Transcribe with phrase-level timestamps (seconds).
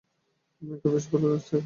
[0.61, 1.59] আমি একা বেশ ভালোই থাকবো।